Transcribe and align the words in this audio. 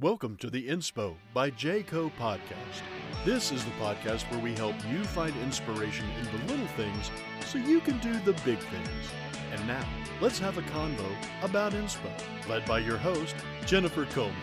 Welcome 0.00 0.36
to 0.36 0.48
the 0.48 0.68
Inspo 0.68 1.16
by 1.34 1.50
Jayco 1.50 2.12
podcast. 2.20 2.84
This 3.24 3.50
is 3.50 3.64
the 3.64 3.72
podcast 3.72 4.30
where 4.30 4.38
we 4.38 4.54
help 4.54 4.76
you 4.88 5.02
find 5.02 5.34
inspiration 5.42 6.06
in 6.20 6.24
the 6.26 6.52
little 6.52 6.68
things 6.76 7.10
so 7.44 7.58
you 7.58 7.80
can 7.80 7.98
do 7.98 8.12
the 8.20 8.34
big 8.44 8.60
things. 8.60 9.10
And 9.50 9.66
now, 9.66 9.84
let's 10.20 10.38
have 10.38 10.56
a 10.56 10.62
convo 10.62 11.10
about 11.42 11.72
Inspo, 11.72 12.12
led 12.48 12.64
by 12.64 12.78
your 12.78 12.96
host, 12.96 13.34
Jennifer 13.66 14.04
Coleman. 14.04 14.36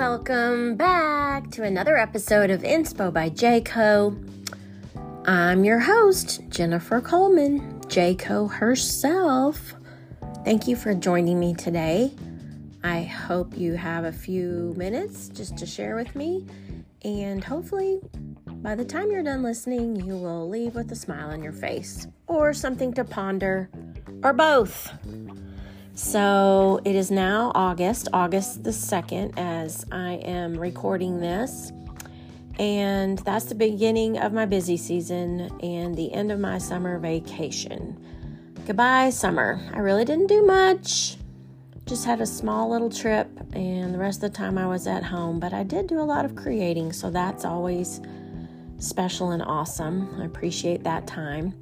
Welcome 0.00 0.76
back 0.76 1.50
to 1.50 1.62
another 1.62 1.98
episode 1.98 2.48
of 2.48 2.62
Inspo 2.62 3.12
by 3.12 3.28
Jayco. 3.28 4.16
I'm 5.26 5.62
your 5.62 5.78
host, 5.78 6.40
Jennifer 6.48 7.02
Coleman, 7.02 7.78
Jayco 7.82 8.50
herself. 8.50 9.74
Thank 10.42 10.66
you 10.66 10.74
for 10.74 10.94
joining 10.94 11.38
me 11.38 11.52
today. 11.52 12.14
I 12.82 13.02
hope 13.02 13.58
you 13.58 13.74
have 13.74 14.04
a 14.04 14.10
few 14.10 14.72
minutes 14.74 15.28
just 15.28 15.58
to 15.58 15.66
share 15.66 15.96
with 15.96 16.16
me, 16.16 16.46
and 17.04 17.44
hopefully, 17.44 18.00
by 18.46 18.74
the 18.74 18.86
time 18.86 19.10
you're 19.10 19.22
done 19.22 19.42
listening, 19.42 19.96
you 19.96 20.16
will 20.16 20.48
leave 20.48 20.76
with 20.76 20.90
a 20.92 20.96
smile 20.96 21.28
on 21.28 21.42
your 21.42 21.52
face 21.52 22.06
or 22.26 22.54
something 22.54 22.94
to 22.94 23.04
ponder, 23.04 23.68
or 24.24 24.32
both. 24.32 24.90
So 25.94 26.80
it 26.84 26.94
is 26.94 27.10
now 27.10 27.52
August, 27.54 28.08
August 28.12 28.64
the 28.64 28.70
2nd, 28.70 29.34
as 29.36 29.84
I 29.92 30.14
am 30.14 30.54
recording 30.58 31.20
this. 31.20 31.72
And 32.58 33.18
that's 33.20 33.46
the 33.46 33.54
beginning 33.54 34.18
of 34.18 34.32
my 34.32 34.46
busy 34.46 34.76
season 34.76 35.50
and 35.62 35.96
the 35.96 36.12
end 36.12 36.30
of 36.30 36.38
my 36.38 36.58
summer 36.58 36.98
vacation. 36.98 37.96
Goodbye, 38.66 39.10
summer. 39.10 39.60
I 39.72 39.78
really 39.78 40.04
didn't 40.04 40.26
do 40.26 40.44
much. 40.44 41.16
Just 41.86 42.04
had 42.04 42.20
a 42.20 42.26
small 42.26 42.70
little 42.70 42.90
trip, 42.90 43.28
and 43.52 43.92
the 43.92 43.98
rest 43.98 44.22
of 44.22 44.30
the 44.30 44.36
time 44.36 44.58
I 44.58 44.66
was 44.66 44.86
at 44.86 45.02
home. 45.02 45.40
But 45.40 45.52
I 45.52 45.64
did 45.64 45.86
do 45.86 46.00
a 46.00 46.02
lot 46.02 46.24
of 46.24 46.36
creating, 46.36 46.92
so 46.92 47.10
that's 47.10 47.44
always 47.44 48.00
special 48.78 49.30
and 49.30 49.42
awesome. 49.42 50.20
I 50.20 50.24
appreciate 50.24 50.84
that 50.84 51.06
time. 51.06 51.54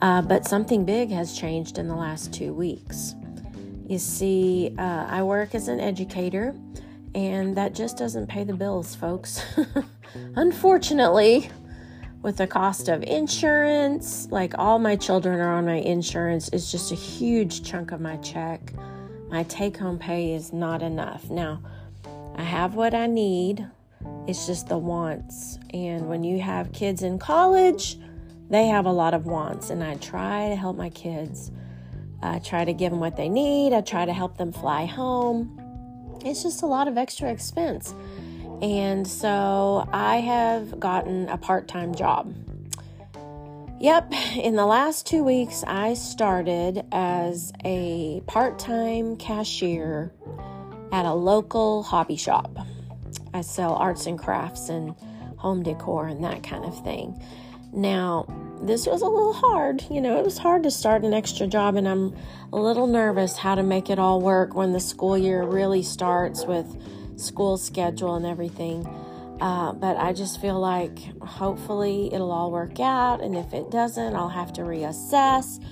Uh, 0.00 0.22
but 0.22 0.44
something 0.46 0.84
big 0.84 1.10
has 1.10 1.36
changed 1.36 1.78
in 1.78 1.88
the 1.88 1.96
last 1.96 2.32
two 2.32 2.52
weeks. 2.52 3.14
You 3.86 3.98
see, 3.98 4.74
uh, 4.78 5.06
I 5.08 5.22
work 5.22 5.54
as 5.54 5.68
an 5.68 5.78
educator, 5.78 6.54
and 7.14 7.54
that 7.56 7.74
just 7.74 7.98
doesn't 7.98 8.28
pay 8.28 8.42
the 8.42 8.54
bills, 8.54 8.94
folks. 8.94 9.44
Unfortunately, 10.36 11.50
with 12.22 12.38
the 12.38 12.46
cost 12.46 12.88
of 12.88 13.02
insurance, 13.02 14.26
like 14.30 14.56
all 14.56 14.78
my 14.78 14.96
children 14.96 15.38
are 15.38 15.52
on 15.52 15.66
my 15.66 15.76
insurance, 15.76 16.48
is 16.48 16.72
just 16.72 16.92
a 16.92 16.94
huge 16.94 17.62
chunk 17.62 17.92
of 17.92 18.00
my 18.00 18.16
check. 18.16 18.72
My 19.28 19.42
take 19.42 19.76
home 19.76 19.98
pay 19.98 20.32
is 20.32 20.50
not 20.50 20.80
enough. 20.80 21.28
Now, 21.28 21.60
I 22.36 22.42
have 22.42 22.76
what 22.76 22.94
I 22.94 23.06
need, 23.06 23.66
it's 24.26 24.46
just 24.46 24.68
the 24.68 24.78
wants. 24.78 25.58
And 25.74 26.08
when 26.08 26.24
you 26.24 26.40
have 26.40 26.72
kids 26.72 27.02
in 27.02 27.18
college, 27.18 27.98
they 28.48 28.66
have 28.68 28.86
a 28.86 28.92
lot 28.92 29.12
of 29.12 29.26
wants, 29.26 29.68
and 29.68 29.84
I 29.84 29.96
try 29.96 30.48
to 30.48 30.56
help 30.56 30.78
my 30.78 30.88
kids 30.88 31.50
I 32.24 32.38
try 32.38 32.64
to 32.64 32.72
give 32.72 32.90
them 32.90 33.00
what 33.00 33.16
they 33.16 33.28
need. 33.28 33.74
I 33.74 33.82
try 33.82 34.06
to 34.06 34.12
help 34.12 34.38
them 34.38 34.50
fly 34.50 34.86
home. 34.86 35.60
It's 36.24 36.42
just 36.42 36.62
a 36.62 36.66
lot 36.66 36.88
of 36.88 36.96
extra 36.96 37.30
expense. 37.30 37.94
And 38.62 39.06
so 39.06 39.86
I 39.92 40.16
have 40.16 40.80
gotten 40.80 41.28
a 41.28 41.36
part 41.36 41.68
time 41.68 41.94
job. 41.94 42.34
Yep, 43.78 44.12
in 44.36 44.56
the 44.56 44.64
last 44.64 45.06
two 45.06 45.22
weeks, 45.22 45.62
I 45.66 45.92
started 45.92 46.86
as 46.92 47.52
a 47.64 48.22
part 48.26 48.58
time 48.58 49.16
cashier 49.16 50.10
at 50.92 51.04
a 51.04 51.12
local 51.12 51.82
hobby 51.82 52.16
shop. 52.16 52.56
I 53.34 53.42
sell 53.42 53.74
arts 53.74 54.06
and 54.06 54.18
crafts 54.18 54.70
and 54.70 54.94
home 55.36 55.62
decor 55.62 56.06
and 56.06 56.24
that 56.24 56.42
kind 56.42 56.64
of 56.64 56.82
thing. 56.82 57.22
Now, 57.72 58.26
this 58.66 58.86
was 58.86 59.02
a 59.02 59.06
little 59.06 59.32
hard. 59.32 59.84
You 59.90 60.00
know, 60.00 60.18
it 60.18 60.24
was 60.24 60.38
hard 60.38 60.62
to 60.62 60.70
start 60.70 61.04
an 61.04 61.12
extra 61.12 61.46
job, 61.46 61.76
and 61.76 61.86
I'm 61.86 62.16
a 62.52 62.58
little 62.58 62.86
nervous 62.86 63.36
how 63.36 63.54
to 63.54 63.62
make 63.62 63.90
it 63.90 63.98
all 63.98 64.20
work 64.20 64.54
when 64.54 64.72
the 64.72 64.80
school 64.80 65.18
year 65.18 65.44
really 65.44 65.82
starts 65.82 66.46
with 66.46 66.66
school 67.16 67.56
schedule 67.56 68.14
and 68.14 68.24
everything. 68.24 68.86
Uh, 69.40 69.72
but 69.72 69.96
I 69.96 70.12
just 70.12 70.40
feel 70.40 70.58
like 70.58 70.98
hopefully 71.20 72.08
it'll 72.12 72.30
all 72.30 72.50
work 72.50 72.80
out, 72.80 73.20
and 73.20 73.36
if 73.36 73.52
it 73.52 73.70
doesn't, 73.70 74.14
I'll 74.14 74.28
have 74.28 74.52
to 74.54 74.62
reassess. 74.62 75.62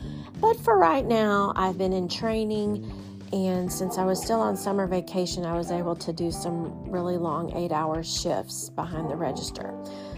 But 0.40 0.58
for 0.60 0.76
right 0.76 1.06
now, 1.06 1.52
I've 1.56 1.78
been 1.78 1.92
in 1.92 2.08
training, 2.08 2.90
and 3.32 3.72
since 3.72 3.96
I 3.96 4.04
was 4.04 4.22
still 4.22 4.40
on 4.40 4.56
summer 4.56 4.86
vacation, 4.86 5.46
I 5.46 5.56
was 5.56 5.70
able 5.70 5.96
to 5.96 6.12
do 6.12 6.30
some 6.30 6.90
really 6.90 7.16
long 7.16 7.56
eight 7.56 7.72
hour 7.72 8.02
shifts 8.02 8.68
behind 8.70 9.08
the 9.10 9.16
register. 9.16 9.72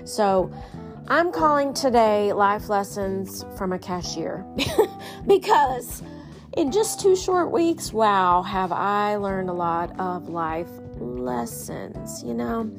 So 0.04 0.50
I'm 1.06 1.32
calling 1.32 1.74
today 1.74 2.32
Life 2.32 2.70
Lessons 2.70 3.44
from 3.58 3.74
a 3.74 3.78
Cashier 3.78 4.42
because 5.26 6.02
in 6.56 6.72
just 6.72 6.98
two 6.98 7.14
short 7.14 7.50
weeks, 7.50 7.92
wow, 7.92 8.40
have 8.40 8.72
I 8.72 9.16
learned 9.16 9.50
a 9.50 9.52
lot 9.52 10.00
of 10.00 10.30
life 10.30 10.70
lessons, 10.96 12.22
you 12.24 12.32
know? 12.32 12.70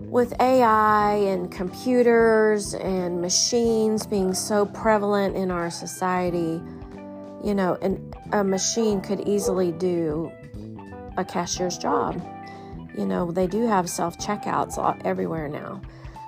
With 0.00 0.34
AI 0.40 1.14
and 1.14 1.48
computers 1.52 2.74
and 2.74 3.22
machines 3.22 4.08
being 4.08 4.34
so 4.34 4.66
prevalent 4.66 5.36
in 5.36 5.52
our 5.52 5.70
society, 5.70 6.60
you 7.44 7.54
know, 7.54 7.78
and 7.80 8.12
a 8.32 8.42
machine 8.42 9.00
could 9.00 9.20
easily 9.28 9.70
do 9.70 10.32
a 11.16 11.24
cashier's 11.24 11.78
job. 11.78 12.20
You 12.98 13.06
know, 13.06 13.30
they 13.30 13.46
do 13.46 13.68
have 13.68 13.88
self 13.88 14.18
checkouts 14.18 14.78
everywhere 15.04 15.46
now. 15.46 15.80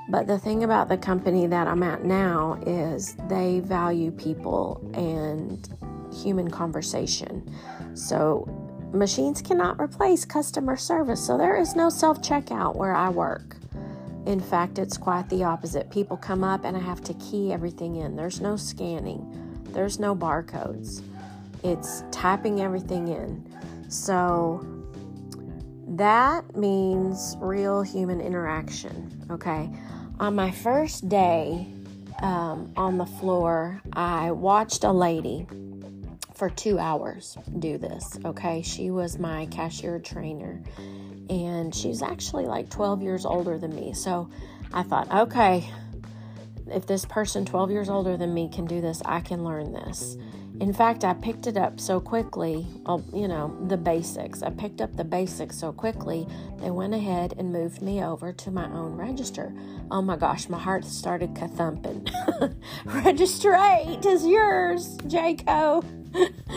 But 0.09 0.27
the 0.27 0.39
thing 0.39 0.65
about 0.65 0.89
the 0.89 0.97
company 0.97 1.47
that 1.47 1.67
I'm 1.67 1.83
at 1.83 2.05
now 2.05 2.59
is 2.67 3.15
they 3.29 3.61
value 3.61 4.11
people 4.11 4.81
and 4.95 5.69
human 6.13 6.51
conversation. 6.51 7.55
So 7.95 8.49
machines 8.93 9.43
cannot 9.43 9.79
replace 9.79 10.25
customer 10.25 10.77
service. 10.77 11.25
So 11.25 11.37
there 11.37 11.57
is 11.57 11.77
no 11.77 11.91
self 11.91 12.23
checkout 12.23 12.77
where 12.77 12.95
I 12.95 13.11
work. 13.11 13.57
In 14.25 14.41
fact, 14.41 14.79
it's 14.79 14.97
quite 14.97 15.29
the 15.29 15.45
opposite. 15.45 15.91
People 15.91 16.17
come 16.17 16.43
up 16.43 16.65
and 16.65 16.77
I 16.77 16.81
have 16.81 17.03
to 17.05 17.15
key 17.15 17.53
everything 17.53 17.97
in. 17.97 18.17
There's 18.17 18.41
no 18.41 18.57
scanning, 18.57 19.63
there's 19.73 19.99
no 19.99 20.15
barcodes. 20.15 21.03
It's 21.65 22.05
typing 22.11 22.61
everything 22.61 23.09
in. 23.09 23.45
So 23.91 24.65
that 25.97 26.57
means 26.57 27.37
real 27.41 27.83
human 27.83 28.21
interaction, 28.21 29.27
okay? 29.31 29.71
On 30.21 30.35
my 30.35 30.51
first 30.51 31.09
day 31.09 31.67
um, 32.23 32.73
on 32.77 32.99
the 32.99 33.07
floor, 33.07 33.81
I 33.93 34.33
watched 34.33 34.85
a 34.85 34.93
lady 34.93 35.47
for 36.35 36.51
two 36.51 36.79
hours 36.79 37.37
do 37.59 37.79
this. 37.79 38.19
Okay, 38.25 38.63
she 38.63 38.91
was 38.91 39.19
my 39.19 39.47
cashier 39.47 39.99
trainer, 39.99 40.63
and 41.29 41.75
she's 41.75 42.03
actually 42.03 42.47
like 42.47 42.69
12 42.69 43.03
years 43.03 43.27
older 43.27 43.59
than 43.59 43.75
me. 43.75 43.93
So 43.93 44.31
I 44.73 44.83
thought, 44.83 45.11
okay, 45.11 45.69
if 46.71 46.87
this 46.87 47.05
person 47.05 47.45
12 47.45 47.71
years 47.71 47.89
older 47.89 48.17
than 48.17 48.35
me 48.35 48.49
can 48.49 48.67
do 48.67 48.81
this, 48.81 49.03
I 49.05 49.21
can 49.21 49.43
learn 49.43 49.73
this. 49.73 50.17
In 50.61 50.73
fact, 50.73 51.05
I 51.05 51.15
picked 51.15 51.47
it 51.47 51.57
up 51.57 51.79
so 51.79 52.01
quickly, 52.01 52.67
you 53.13 53.29
know, 53.29 53.57
the 53.69 53.77
basics. 53.77 54.43
I 54.43 54.51
picked 54.51 54.81
up 54.81 54.97
the 54.97 55.05
basics 55.05 55.57
so 55.57 55.73
quickly, 55.73 56.27
they 56.57 56.71
went 56.71 56.95
ahead 56.95 57.35
and 57.39 57.53
moved 57.53 57.81
me 57.81 58.03
over 58.03 58.33
to 58.33 58.51
my 58.51 58.65
own 58.73 58.97
register. 58.97 59.55
Oh 59.91 60.03
my 60.03 60.17
gosh, 60.17 60.49
my 60.49 60.59
heart 60.59 60.85
started 60.85 61.37
thumping. 61.37 62.09
register 62.85 63.55
8 63.55 64.05
is 64.05 64.27
yours, 64.27 64.97
Jayco. 65.07 65.85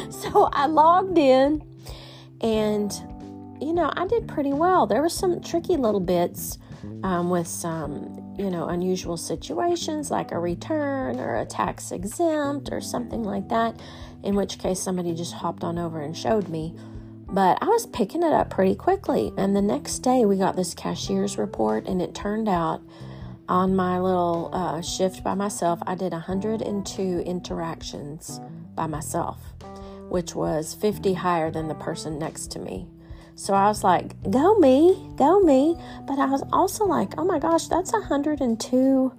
so 0.11 0.49
I 0.51 0.65
logged 0.65 1.19
in 1.19 1.63
and, 2.41 2.91
you 3.61 3.73
know, 3.73 3.91
I 3.95 4.07
did 4.07 4.27
pretty 4.27 4.53
well. 4.53 4.87
There 4.87 5.01
were 5.01 5.09
some 5.09 5.41
tricky 5.41 5.77
little 5.77 5.99
bits 5.99 6.57
um, 7.03 7.29
with 7.29 7.47
some 7.47 8.20
you 8.41 8.49
know, 8.49 8.67
unusual 8.69 9.17
situations 9.17 10.09
like 10.09 10.31
a 10.31 10.39
return 10.39 11.19
or 11.19 11.35
a 11.35 11.45
tax 11.45 11.91
exempt 11.91 12.69
or 12.71 12.81
something 12.81 13.23
like 13.23 13.49
that, 13.49 13.79
in 14.23 14.35
which 14.35 14.57
case 14.57 14.79
somebody 14.79 15.13
just 15.13 15.33
hopped 15.33 15.63
on 15.63 15.77
over 15.77 16.01
and 16.01 16.17
showed 16.17 16.49
me. 16.49 16.75
But 17.27 17.59
I 17.61 17.67
was 17.67 17.85
picking 17.85 18.23
it 18.23 18.33
up 18.33 18.49
pretty 18.49 18.73
quickly. 18.73 19.31
And 19.37 19.55
the 19.55 19.61
next 19.61 19.99
day 19.99 20.25
we 20.25 20.37
got 20.37 20.55
this 20.55 20.73
cashier's 20.73 21.37
report, 21.37 21.85
and 21.85 22.01
it 22.01 22.15
turned 22.15 22.49
out 22.49 22.81
on 23.47 23.75
my 23.75 23.99
little 23.99 24.49
uh, 24.53 24.81
shift 24.81 25.23
by 25.23 25.35
myself, 25.35 25.79
I 25.85 25.93
did 25.93 26.11
102 26.11 27.01
interactions 27.19 28.41
by 28.73 28.87
myself, 28.87 29.37
which 30.09 30.33
was 30.33 30.73
50 30.73 31.13
higher 31.13 31.51
than 31.51 31.67
the 31.67 31.75
person 31.75 32.17
next 32.17 32.49
to 32.51 32.59
me. 32.59 32.87
So 33.41 33.55
I 33.55 33.65
was 33.69 33.83
like, 33.83 34.21
go 34.29 34.53
me, 34.59 35.09
go 35.15 35.39
me. 35.39 35.75
But 36.05 36.19
I 36.19 36.27
was 36.27 36.43
also 36.53 36.85
like, 36.85 37.17
oh 37.17 37.25
my 37.25 37.39
gosh, 37.39 37.65
that's 37.69 37.91
102 37.91 39.11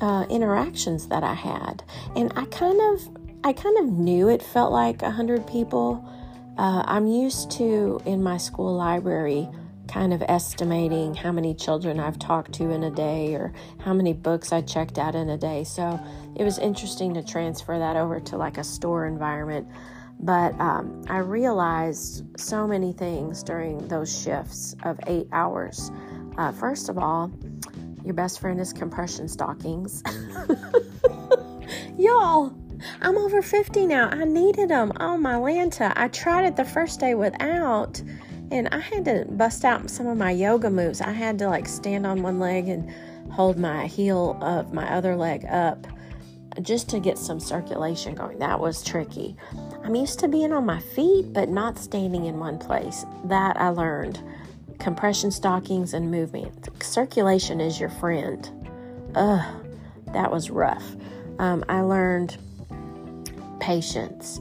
uh, 0.00 0.26
interactions 0.30 1.08
that 1.08 1.24
I 1.24 1.34
had, 1.34 1.82
and 2.14 2.32
I 2.36 2.44
kind 2.44 2.80
of 2.80 3.08
I 3.42 3.52
kind 3.52 3.76
of 3.78 3.86
knew 3.86 4.28
it 4.28 4.40
felt 4.40 4.70
like 4.70 5.02
a 5.02 5.10
hundred 5.10 5.48
people. 5.48 6.08
Uh, 6.56 6.84
I'm 6.86 7.08
used 7.08 7.50
to 7.52 8.00
in 8.06 8.22
my 8.22 8.36
school 8.36 8.72
library 8.72 9.48
kind 9.88 10.14
of 10.14 10.22
estimating 10.22 11.14
how 11.14 11.32
many 11.32 11.54
children 11.54 11.98
I've 11.98 12.20
talked 12.20 12.52
to 12.54 12.70
in 12.70 12.84
a 12.84 12.90
day 12.90 13.34
or 13.34 13.52
how 13.80 13.92
many 13.92 14.12
books 14.12 14.52
I 14.52 14.60
checked 14.60 14.96
out 14.96 15.16
in 15.16 15.28
a 15.30 15.36
day. 15.36 15.64
So 15.64 15.98
it 16.36 16.44
was 16.44 16.58
interesting 16.58 17.14
to 17.14 17.22
transfer 17.24 17.80
that 17.80 17.96
over 17.96 18.20
to 18.20 18.36
like 18.36 18.58
a 18.58 18.64
store 18.64 19.06
environment. 19.06 19.66
But 20.20 20.58
um, 20.60 21.02
I 21.08 21.18
realized 21.18 22.24
so 22.38 22.66
many 22.66 22.92
things 22.92 23.42
during 23.42 23.86
those 23.88 24.22
shifts 24.22 24.74
of 24.84 24.98
eight 25.06 25.28
hours. 25.32 25.90
Uh, 26.38 26.52
first 26.52 26.88
of 26.88 26.98
all, 26.98 27.30
your 28.04 28.14
best 28.14 28.40
friend 28.40 28.60
is 28.60 28.72
compression 28.72 29.28
stockings. 29.28 30.02
Y'all, 31.98 32.54
I'm 33.00 33.16
over 33.16 33.42
50 33.42 33.86
now. 33.86 34.08
I 34.10 34.24
needed 34.24 34.68
them 34.70 34.92
on 34.96 35.22
my 35.22 35.34
Lanta. 35.34 35.92
I 35.96 36.08
tried 36.08 36.44
it 36.44 36.56
the 36.56 36.64
first 36.64 37.00
day 37.00 37.14
without 37.14 38.02
and 38.50 38.68
I 38.68 38.78
had 38.78 39.04
to 39.06 39.24
bust 39.30 39.64
out 39.64 39.90
some 39.90 40.06
of 40.06 40.16
my 40.16 40.30
yoga 40.30 40.70
moves. 40.70 41.00
I 41.00 41.12
had 41.12 41.38
to 41.40 41.48
like 41.48 41.66
stand 41.66 42.06
on 42.06 42.22
one 42.22 42.38
leg 42.38 42.68
and 42.68 42.92
hold 43.32 43.58
my 43.58 43.86
heel 43.86 44.38
of 44.40 44.72
my 44.72 44.88
other 44.94 45.16
leg 45.16 45.44
up 45.46 45.86
just 46.62 46.88
to 46.90 47.00
get 47.00 47.18
some 47.18 47.40
circulation 47.40 48.14
going. 48.14 48.38
That 48.38 48.60
was 48.60 48.84
tricky. 48.84 49.36
I'm 49.84 49.94
used 49.94 50.18
to 50.20 50.28
being 50.28 50.50
on 50.50 50.64
my 50.64 50.80
feet, 50.80 51.34
but 51.34 51.50
not 51.50 51.76
standing 51.76 52.24
in 52.24 52.38
one 52.38 52.58
place. 52.58 53.04
That 53.24 53.60
I 53.60 53.68
learned. 53.68 54.18
Compression 54.78 55.30
stockings 55.30 55.92
and 55.92 56.10
movement. 56.10 56.70
Circulation 56.82 57.60
is 57.60 57.78
your 57.78 57.90
friend. 57.90 58.48
Ugh, 59.14 59.44
that 60.14 60.32
was 60.32 60.48
rough. 60.48 60.96
Um, 61.38 61.66
I 61.68 61.82
learned 61.82 62.38
patience. 63.60 64.40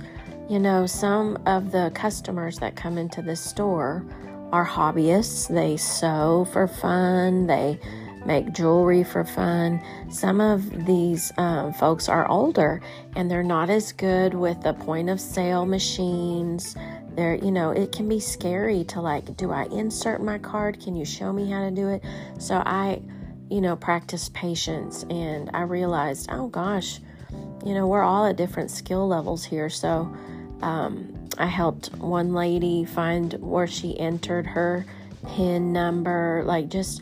You 0.49 0.59
know, 0.59 0.85
some 0.85 1.37
of 1.45 1.73
the 1.73 1.91
customers 1.93 2.59
that 2.59 2.77
come 2.77 2.97
into 2.97 3.21
the 3.21 3.35
store 3.35 4.05
are 4.53 4.65
hobbyists. 4.65 5.53
They 5.53 5.75
sew 5.75 6.47
for 6.53 6.69
fun, 6.69 7.47
they 7.47 7.81
make 8.25 8.53
jewelry 8.53 9.03
for 9.03 9.23
fun. 9.23 9.81
Some 10.09 10.39
of 10.41 10.85
these 10.85 11.31
um, 11.37 11.73
folks 11.73 12.09
are 12.09 12.27
older 12.27 12.81
and 13.15 13.29
they're 13.29 13.43
not 13.43 13.69
as 13.69 13.91
good 13.91 14.33
with 14.33 14.61
the 14.61 14.73
point 14.73 15.09
of 15.09 15.19
sale 15.19 15.65
machines. 15.65 16.75
There, 17.15 17.35
you 17.35 17.51
know, 17.51 17.71
it 17.71 17.91
can 17.91 18.07
be 18.07 18.19
scary 18.19 18.83
to 18.85 19.01
like, 19.01 19.37
do 19.37 19.51
I 19.51 19.65
insert 19.65 20.23
my 20.23 20.37
card? 20.37 20.79
Can 20.79 20.95
you 20.95 21.05
show 21.05 21.31
me 21.31 21.49
how 21.49 21.61
to 21.61 21.71
do 21.71 21.89
it? 21.89 22.03
So 22.39 22.55
I, 22.55 23.01
you 23.49 23.61
know, 23.61 23.75
practice 23.75 24.29
patience 24.29 25.05
and 25.09 25.51
I 25.53 25.61
realized, 25.61 26.29
oh 26.31 26.47
gosh, 26.47 26.99
you 27.65 27.73
know, 27.73 27.87
we're 27.87 28.03
all 28.03 28.25
at 28.25 28.35
different 28.35 28.71
skill 28.71 29.07
levels 29.07 29.43
here. 29.43 29.69
So, 29.69 30.13
um, 30.61 31.23
I 31.37 31.47
helped 31.47 31.93
one 31.95 32.33
lady 32.33 32.85
find 32.85 33.33
where 33.33 33.67
she 33.67 33.99
entered 33.99 34.45
her 34.45 34.85
PIN 35.29 35.73
number. 35.73 36.43
Like 36.45 36.69
just 36.69 37.01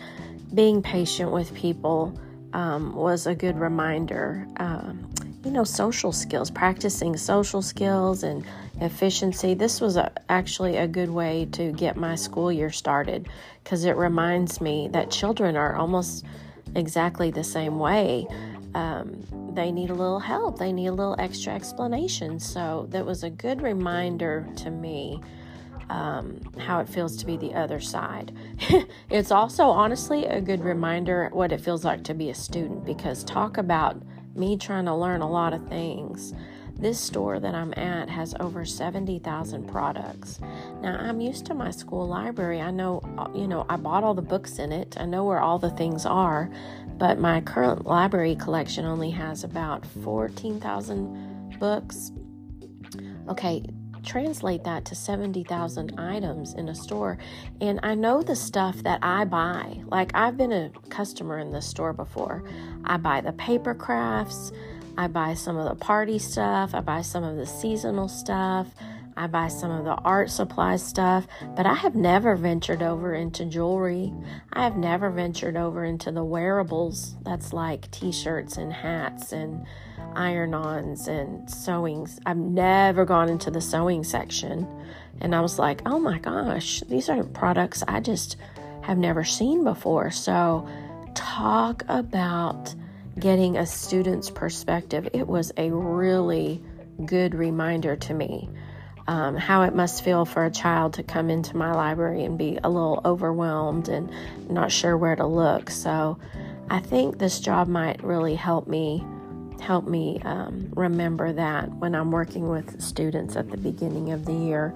being 0.53 0.81
patient 0.81 1.31
with 1.31 1.53
people 1.53 2.17
um, 2.53 2.95
was 2.95 3.27
a 3.27 3.35
good 3.35 3.57
reminder. 3.57 4.47
Um, 4.57 5.09
you 5.43 5.51
know, 5.51 5.63
social 5.63 6.11
skills, 6.11 6.51
practicing 6.51 7.17
social 7.17 7.61
skills 7.63 8.21
and 8.21 8.45
efficiency. 8.79 9.55
This 9.55 9.81
was 9.81 9.97
a, 9.97 10.11
actually 10.29 10.77
a 10.77 10.87
good 10.87 11.09
way 11.09 11.47
to 11.53 11.71
get 11.71 11.97
my 11.97 12.15
school 12.15 12.51
year 12.51 12.69
started 12.69 13.27
because 13.63 13.85
it 13.85 13.95
reminds 13.95 14.61
me 14.61 14.87
that 14.91 15.09
children 15.09 15.55
are 15.55 15.75
almost 15.75 16.25
exactly 16.75 17.31
the 17.31 17.43
same 17.43 17.79
way 17.79 18.27
um, 18.73 19.51
they 19.53 19.71
need 19.71 19.89
a 19.89 19.93
little 19.93 20.19
help, 20.19 20.57
they 20.57 20.71
need 20.71 20.87
a 20.87 20.93
little 20.93 21.15
extra 21.19 21.53
explanation. 21.53 22.39
So 22.39 22.87
that 22.89 23.05
was 23.05 23.23
a 23.23 23.29
good 23.29 23.61
reminder 23.61 24.47
to 24.57 24.71
me 24.71 25.21
um, 25.91 26.39
how 26.57 26.79
it 26.79 26.87
feels 26.87 27.17
to 27.17 27.25
be 27.25 27.35
the 27.35 27.53
other 27.53 27.81
side. 27.81 28.31
it's 29.09 29.29
also 29.29 29.65
honestly 29.65 30.25
a 30.25 30.39
good 30.39 30.63
reminder 30.63 31.29
what 31.33 31.51
it 31.51 31.59
feels 31.59 31.83
like 31.83 32.03
to 32.05 32.13
be 32.13 32.29
a 32.29 32.33
student 32.33 32.85
because 32.85 33.25
talk 33.25 33.57
about 33.57 34.01
me 34.33 34.57
trying 34.57 34.85
to 34.85 34.95
learn 34.95 35.21
a 35.21 35.29
lot 35.29 35.53
of 35.53 35.67
things. 35.67 36.33
This 36.77 36.97
store 36.97 37.41
that 37.41 37.53
I'm 37.53 37.73
at 37.73 38.09
has 38.09 38.33
over 38.39 38.63
70,000 38.63 39.67
products. 39.67 40.39
Now, 40.81 40.97
I'm 40.97 41.19
used 41.19 41.45
to 41.47 41.53
my 41.53 41.71
school 41.71 42.07
library. 42.07 42.61
I 42.61 42.71
know, 42.71 43.01
you 43.35 43.47
know, 43.47 43.65
I 43.67 43.75
bought 43.75 44.05
all 44.05 44.13
the 44.13 44.21
books 44.21 44.59
in 44.59 44.71
it. 44.71 44.95
I 44.97 45.05
know 45.05 45.25
where 45.25 45.41
all 45.41 45.59
the 45.59 45.71
things 45.71 46.05
are, 46.05 46.49
but 46.97 47.19
my 47.19 47.41
current 47.41 47.85
library 47.85 48.35
collection 48.35 48.85
only 48.85 49.11
has 49.11 49.43
about 49.43 49.85
14,000 49.85 51.57
books. 51.59 52.13
Okay, 53.27 53.63
translate 54.03 54.63
that 54.63 54.85
to 54.85 54.95
70,000 54.95 55.99
items 55.99 56.53
in 56.53 56.69
a 56.69 56.75
store. 56.75 57.17
And 57.59 57.79
I 57.83 57.95
know 57.95 58.21
the 58.21 58.35
stuff 58.35 58.83
that 58.83 58.99
I 59.01 59.25
buy. 59.25 59.81
Like, 59.85 60.11
I've 60.13 60.37
been 60.37 60.51
a 60.51 60.71
customer 60.89 61.39
in 61.39 61.51
this 61.51 61.67
store 61.67 61.93
before. 61.93 62.43
I 62.85 62.97
buy 62.97 63.21
the 63.21 63.33
paper 63.33 63.73
crafts, 63.73 64.51
I 64.97 65.07
buy 65.07 65.33
some 65.33 65.57
of 65.57 65.69
the 65.69 65.75
party 65.75 66.19
stuff, 66.19 66.73
I 66.73 66.81
buy 66.81 67.01
some 67.01 67.23
of 67.23 67.37
the 67.37 67.45
seasonal 67.45 68.07
stuff. 68.07 68.67
I 69.17 69.27
buy 69.27 69.47
some 69.47 69.71
of 69.71 69.85
the 69.85 69.95
art 69.95 70.29
supply 70.29 70.77
stuff, 70.77 71.27
but 71.55 71.65
I 71.65 71.73
have 71.73 71.95
never 71.95 72.35
ventured 72.35 72.81
over 72.81 73.13
into 73.13 73.45
jewelry. 73.45 74.13
I 74.53 74.63
have 74.63 74.77
never 74.77 75.09
ventured 75.09 75.57
over 75.57 75.83
into 75.83 76.11
the 76.11 76.23
wearables 76.23 77.15
that's 77.23 77.53
like 77.53 77.89
t 77.91 78.11
shirts 78.11 78.57
and 78.57 78.71
hats 78.71 79.31
and 79.31 79.65
iron 80.15 80.53
ons 80.53 81.07
and 81.07 81.47
sewings. 81.47 82.19
I've 82.25 82.37
never 82.37 83.05
gone 83.05 83.29
into 83.29 83.51
the 83.51 83.61
sewing 83.61 84.03
section. 84.03 84.67
And 85.19 85.35
I 85.35 85.41
was 85.41 85.59
like, 85.59 85.81
oh 85.85 85.99
my 85.99 86.19
gosh, 86.19 86.81
these 86.81 87.09
are 87.09 87.23
products 87.23 87.83
I 87.87 87.99
just 87.99 88.37
have 88.81 88.97
never 88.97 89.23
seen 89.23 89.63
before. 89.63 90.09
So, 90.09 90.67
talk 91.13 91.83
about 91.87 92.73
getting 93.19 93.57
a 93.57 93.65
student's 93.65 94.29
perspective. 94.29 95.07
It 95.13 95.27
was 95.27 95.51
a 95.57 95.69
really 95.71 96.63
good 97.05 97.35
reminder 97.35 97.95
to 97.95 98.13
me 98.13 98.49
um, 99.11 99.35
how 99.35 99.63
it 99.63 99.75
must 99.75 100.05
feel 100.05 100.23
for 100.23 100.45
a 100.45 100.49
child 100.49 100.93
to 100.93 101.03
come 101.03 101.29
into 101.29 101.57
my 101.57 101.73
library 101.73 102.23
and 102.23 102.37
be 102.37 102.57
a 102.63 102.69
little 102.69 103.01
overwhelmed 103.03 103.89
and 103.89 104.09
not 104.49 104.71
sure 104.71 104.97
where 104.97 105.17
to 105.17 105.25
look. 105.25 105.69
So 105.69 106.17
I 106.69 106.79
think 106.79 107.17
this 107.17 107.41
job 107.41 107.67
might 107.67 108.01
really 108.01 108.35
help 108.35 108.67
me 108.67 109.03
help 109.59 109.85
me 109.85 110.19
um, 110.23 110.71
remember 110.75 111.33
that 111.33 111.69
when 111.73 111.93
I'm 111.93 112.09
working 112.09 112.47
with 112.47 112.81
students 112.81 113.35
at 113.35 113.51
the 113.51 113.57
beginning 113.57 114.13
of 114.13 114.25
the 114.25 114.33
year. 114.33 114.73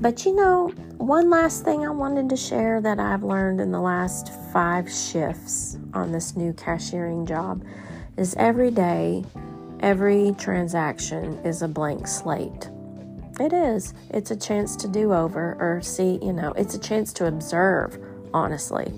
But 0.00 0.24
you 0.24 0.34
know, 0.36 0.68
one 0.98 1.28
last 1.28 1.64
thing 1.64 1.84
I 1.84 1.90
wanted 1.90 2.28
to 2.30 2.36
share 2.36 2.80
that 2.82 3.00
I've 3.00 3.24
learned 3.24 3.60
in 3.60 3.72
the 3.72 3.80
last 3.80 4.32
five 4.52 4.88
shifts 4.88 5.76
on 5.92 6.12
this 6.12 6.36
new 6.36 6.52
cashiering 6.52 7.26
job 7.26 7.64
is 8.16 8.36
every 8.36 8.70
day, 8.70 9.24
every 9.80 10.36
transaction 10.38 11.38
is 11.44 11.62
a 11.62 11.68
blank 11.68 12.06
slate. 12.06 12.70
It 13.38 13.52
is. 13.52 13.92
It's 14.10 14.30
a 14.30 14.36
chance 14.36 14.76
to 14.76 14.88
do 14.88 15.12
over 15.12 15.56
or 15.60 15.82
see, 15.82 16.18
you 16.22 16.32
know, 16.32 16.52
it's 16.52 16.74
a 16.74 16.78
chance 16.78 17.12
to 17.14 17.26
observe, 17.26 17.98
honestly. 18.32 18.92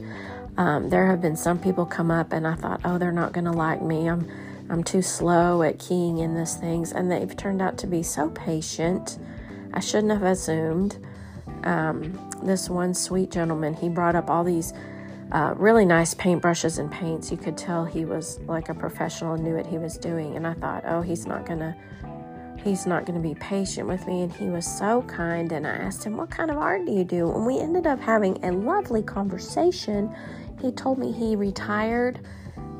Um, 0.56 0.90
there 0.90 1.06
have 1.06 1.20
been 1.20 1.36
some 1.36 1.58
people 1.58 1.84
come 1.84 2.10
up 2.10 2.32
and 2.32 2.46
I 2.46 2.54
thought, 2.54 2.80
oh, 2.84 2.98
they're 2.98 3.12
not 3.12 3.32
going 3.32 3.46
to 3.46 3.52
like 3.52 3.82
me. 3.82 4.08
I'm, 4.08 4.28
I'm 4.70 4.84
too 4.84 5.02
slow 5.02 5.62
at 5.62 5.78
keying 5.78 6.18
in 6.18 6.36
these 6.36 6.54
things. 6.54 6.92
And 6.92 7.10
they've 7.10 7.36
turned 7.36 7.60
out 7.60 7.78
to 7.78 7.86
be 7.86 8.02
so 8.02 8.30
patient. 8.30 9.18
I 9.74 9.80
shouldn't 9.80 10.12
have 10.12 10.22
assumed. 10.22 10.98
Um, 11.64 12.30
this 12.42 12.70
one 12.70 12.94
sweet 12.94 13.32
gentleman, 13.32 13.74
he 13.74 13.88
brought 13.88 14.14
up 14.14 14.30
all 14.30 14.44
these 14.44 14.72
uh, 15.32 15.54
really 15.56 15.84
nice 15.84 16.14
paintbrushes 16.14 16.78
and 16.78 16.90
paints. 16.90 17.30
You 17.30 17.36
could 17.36 17.56
tell 17.56 17.84
he 17.84 18.04
was 18.04 18.38
like 18.42 18.68
a 18.68 18.74
professional 18.74 19.34
and 19.34 19.42
knew 19.42 19.56
what 19.56 19.66
he 19.66 19.78
was 19.78 19.98
doing. 19.98 20.36
And 20.36 20.46
I 20.46 20.54
thought, 20.54 20.84
oh, 20.86 21.02
he's 21.02 21.26
not 21.26 21.44
going 21.44 21.58
to 21.58 21.74
he's 22.64 22.86
not 22.86 23.04
going 23.06 23.20
to 23.20 23.26
be 23.28 23.34
patient 23.34 23.88
with 23.88 24.06
me. 24.06 24.22
And 24.22 24.32
he 24.32 24.48
was 24.48 24.66
so 24.66 25.02
kind. 25.02 25.50
And 25.52 25.66
I 25.66 25.70
asked 25.70 26.04
him, 26.04 26.16
What 26.16 26.30
kind 26.30 26.50
of 26.50 26.58
art 26.58 26.84
do 26.86 26.92
you 26.92 27.04
do? 27.04 27.30
And 27.32 27.46
we 27.46 27.58
ended 27.58 27.86
up 27.86 28.00
having 28.00 28.42
a 28.44 28.52
lovely 28.52 29.02
conversation. 29.02 30.14
He 30.60 30.72
told 30.72 30.98
me 30.98 31.12
he 31.12 31.36
retired 31.36 32.20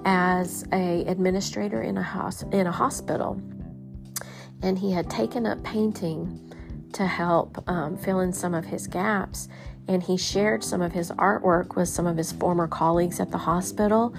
as 0.05 0.65
a 0.73 1.05
administrator 1.07 1.83
in 1.83 1.99
a 1.99 2.31
in 2.53 2.67
a 2.67 2.73
hospital, 2.73 3.41
and 4.63 4.79
he 4.79 4.93
had 4.93 5.11
taken 5.11 5.47
up 5.47 5.63
painting 5.63 6.53
to 6.93 7.07
help 7.07 7.63
um, 7.69 7.97
fill 7.97 8.21
in 8.21 8.33
some 8.33 8.55
of 8.55 8.65
his 8.65 8.87
gaps. 8.87 9.49
And 9.87 10.03
he 10.03 10.17
shared 10.17 10.63
some 10.63 10.83
of 10.83 10.93
his 10.93 11.11
artwork 11.13 11.75
with 11.75 11.89
some 11.89 12.07
of 12.07 12.17
his 12.17 12.33
former 12.33 12.69
colleagues 12.69 13.21
at 13.21 13.31
the 13.31 13.39
hospital. 13.39 14.15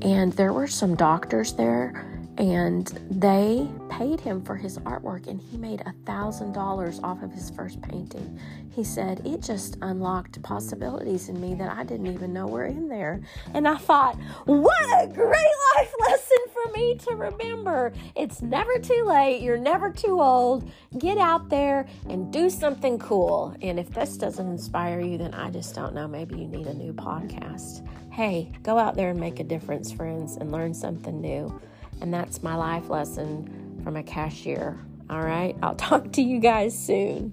And 0.00 0.32
there 0.32 0.52
were 0.52 0.66
some 0.66 0.96
doctors 0.96 1.52
there 1.52 2.11
and 2.38 2.86
they 3.10 3.68
paid 3.90 4.20
him 4.20 4.42
for 4.42 4.56
his 4.56 4.78
artwork 4.78 5.26
and 5.26 5.40
he 5.40 5.56
made 5.56 5.80
a 5.82 5.92
thousand 6.06 6.52
dollars 6.52 6.98
off 7.02 7.22
of 7.22 7.32
his 7.32 7.50
first 7.50 7.80
painting 7.82 8.38
he 8.70 8.82
said 8.82 9.20
it 9.26 9.42
just 9.42 9.76
unlocked 9.82 10.40
possibilities 10.42 11.28
in 11.28 11.40
me 11.40 11.54
that 11.54 11.70
i 11.76 11.84
didn't 11.84 12.06
even 12.06 12.32
know 12.32 12.46
were 12.46 12.64
in 12.64 12.88
there 12.88 13.20
and 13.54 13.68
i 13.68 13.76
thought 13.76 14.16
what 14.46 15.02
a 15.02 15.06
great 15.08 15.52
life 15.76 15.92
lesson 16.00 16.38
for 16.52 16.72
me 16.72 16.94
to 16.96 17.14
remember 17.14 17.92
it's 18.14 18.42
never 18.42 18.78
too 18.78 19.04
late. 19.06 19.42
You're 19.42 19.58
never 19.58 19.90
too 19.90 20.20
old. 20.20 20.70
Get 20.98 21.18
out 21.18 21.48
there 21.48 21.86
and 22.08 22.32
do 22.32 22.50
something 22.50 22.98
cool. 22.98 23.56
And 23.62 23.78
if 23.78 23.90
this 23.90 24.16
doesn't 24.16 24.46
inspire 24.46 25.00
you, 25.00 25.18
then 25.18 25.34
I 25.34 25.50
just 25.50 25.74
don't 25.74 25.94
know. 25.94 26.06
Maybe 26.06 26.36
you 26.36 26.46
need 26.46 26.66
a 26.66 26.74
new 26.74 26.92
podcast. 26.92 27.86
Hey, 28.12 28.52
go 28.62 28.78
out 28.78 28.94
there 28.94 29.10
and 29.10 29.18
make 29.18 29.40
a 29.40 29.44
difference, 29.44 29.90
friends, 29.90 30.36
and 30.36 30.52
learn 30.52 30.74
something 30.74 31.20
new. 31.20 31.60
And 32.02 32.12
that's 32.12 32.42
my 32.42 32.56
life 32.56 32.90
lesson 32.90 33.80
from 33.84 33.96
a 33.96 34.02
cashier. 34.02 34.76
All 35.08 35.22
right, 35.22 35.56
I'll 35.62 35.74
talk 35.76 36.10
to 36.14 36.22
you 36.22 36.40
guys 36.40 36.76
soon. 36.76 37.32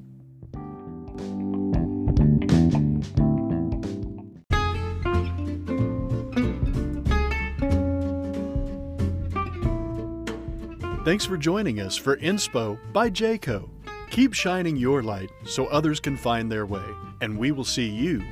Thanks 11.03 11.25
for 11.25 11.35
joining 11.35 11.79
us 11.79 11.97
for 11.97 12.17
Inspo 12.17 12.77
by 12.93 13.09
Jayco. 13.09 13.67
Keep 14.11 14.35
shining 14.35 14.77
your 14.77 15.01
light 15.01 15.31
so 15.45 15.65
others 15.67 15.99
can 15.99 16.15
find 16.15 16.51
their 16.51 16.67
way, 16.67 16.85
and 17.21 17.39
we 17.39 17.51
will 17.51 17.63
see 17.63 17.89
you 17.89 18.23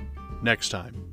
next 0.44 0.70
time. 0.70 1.07